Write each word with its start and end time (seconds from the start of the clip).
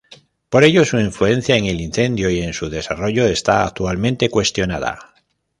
Por 0.49 0.63
ello, 0.63 0.83
su 0.83 0.99
influencia 0.99 1.57
en 1.57 1.65
el 1.65 1.79
incendio 1.79 2.31
y 2.31 2.39
en 2.41 2.53
su 2.55 2.71
desarrollo 2.71 3.27
está 3.27 3.67
actualmente 3.67 4.31
cuestionada. 4.31 5.13